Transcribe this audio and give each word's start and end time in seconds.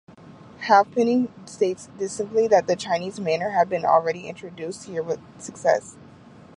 Halfpenny 0.61 1.29
states 1.45 1.87
distinctly 1.99 2.47
that 2.47 2.65
"the 2.65 2.75
Chinese 2.75 3.19
manner" 3.19 3.51
had 3.51 3.69
been 3.69 3.85
"already 3.85 4.27
introduced 4.27 4.85
here 4.85 5.03
with 5.03 5.19
success. 5.39 5.95